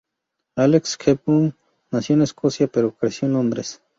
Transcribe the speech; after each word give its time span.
Alex 0.55 0.97
Hepburn 1.05 1.53
nació 1.91 2.15
en 2.15 2.23
Escocia, 2.23 2.65
pero 2.67 2.91
creció 2.95 3.27
en 3.27 3.35
Londres. 3.35 3.83